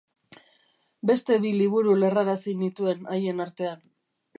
[1.11, 3.91] Beste bi liburu lerrarazi nituen haien artean.